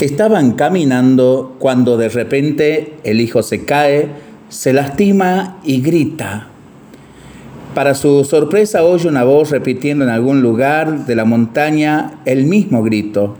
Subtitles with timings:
[0.00, 4.08] Estaban caminando cuando de repente el hijo se cae,
[4.50, 6.48] se lastima y grita.
[7.74, 12.82] Para su sorpresa oye una voz repitiendo en algún lugar de la montaña el mismo
[12.82, 13.36] grito.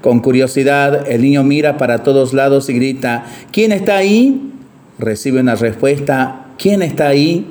[0.00, 4.52] Con curiosidad, el niño mira para todos lados y grita, ¿quién está ahí?
[4.98, 7.46] Recibe una respuesta, ¿quién está ahí?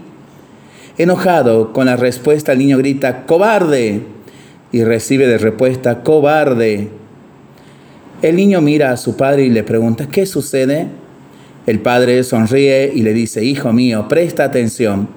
[0.98, 4.02] Enojado con la respuesta, el niño grita, cobarde.
[4.74, 7.01] Y recibe de respuesta, cobarde.
[8.22, 10.86] El niño mira a su padre y le pregunta, ¿qué sucede?
[11.66, 15.08] El padre sonríe y le dice, hijo mío, presta atención.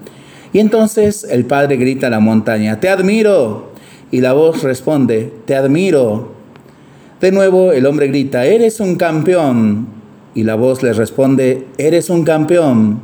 [0.55, 3.73] Y entonces el padre grita a la montaña, te admiro.
[4.11, 6.33] Y la voz responde, te admiro.
[7.21, 9.87] De nuevo el hombre grita, eres un campeón.
[10.35, 13.01] Y la voz le responde, eres un campeón.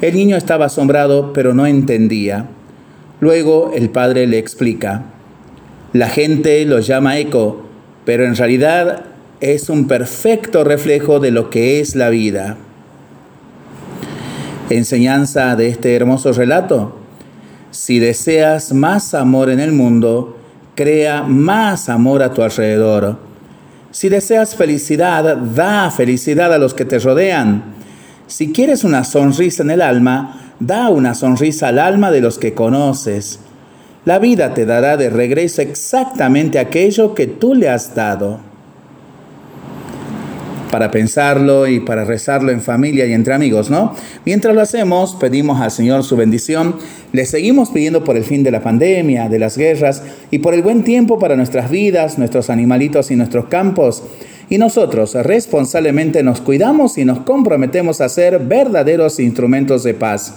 [0.00, 2.48] El niño estaba asombrado, pero no entendía.
[3.20, 5.04] Luego el padre le explica,
[5.92, 7.65] la gente lo llama eco
[8.06, 9.02] pero en realidad
[9.40, 12.56] es un perfecto reflejo de lo que es la vida.
[14.70, 16.96] Enseñanza de este hermoso relato.
[17.72, 20.38] Si deseas más amor en el mundo,
[20.76, 23.18] crea más amor a tu alrededor.
[23.90, 27.74] Si deseas felicidad, da felicidad a los que te rodean.
[28.28, 32.54] Si quieres una sonrisa en el alma, da una sonrisa al alma de los que
[32.54, 33.40] conoces
[34.06, 38.38] la vida te dará de regreso exactamente aquello que tú le has dado.
[40.70, 43.96] Para pensarlo y para rezarlo en familia y entre amigos, ¿no?
[44.24, 46.76] Mientras lo hacemos, pedimos al Señor su bendición,
[47.12, 50.62] le seguimos pidiendo por el fin de la pandemia, de las guerras y por el
[50.62, 54.04] buen tiempo para nuestras vidas, nuestros animalitos y nuestros campos.
[54.48, 60.36] Y nosotros responsablemente nos cuidamos y nos comprometemos a ser verdaderos instrumentos de paz.